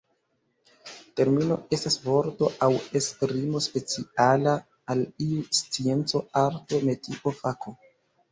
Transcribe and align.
Termino 1.19 1.57
estas 1.75 1.97
vorto 2.05 2.47
aŭ 2.67 2.69
esprimo 3.01 3.61
speciala 3.67 4.55
al 4.95 5.05
iu 5.27 5.45
scienco, 5.59 6.25
arto, 6.45 6.81
metio, 6.91 7.35
fako. 7.43 7.75